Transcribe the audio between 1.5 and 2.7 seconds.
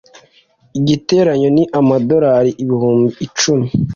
ni amadorari